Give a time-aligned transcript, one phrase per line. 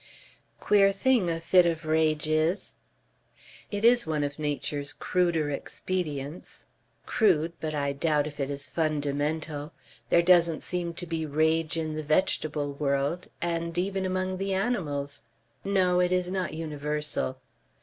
[0.59, 2.73] "Queer thing a fit of rage is!"
[3.69, 6.63] "It's one of nature's cruder expedients.
[7.05, 9.73] Crude, but I doubt if it is fundamental.
[10.09, 15.21] There doesn't seem to be rage in the vegetable world, and even among the animals?
[15.63, 17.37] No, it is not universal."